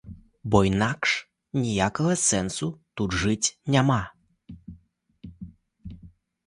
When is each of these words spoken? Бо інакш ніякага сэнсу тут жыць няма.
Бо 0.53 0.61
інакш 0.69 1.11
ніякага 1.65 2.13
сэнсу 2.29 2.71
тут 3.01 3.09
жыць 3.25 3.73
няма. 3.77 4.01